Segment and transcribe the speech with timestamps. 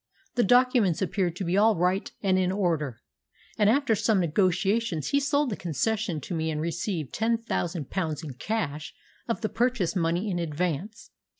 [0.33, 3.01] The documents appeared to be all right and in order,
[3.59, 8.23] and after some negotiations he sold the concession to me and received ten thousand pounds
[8.23, 8.95] in cash
[9.27, 11.11] of the purchase money in advance.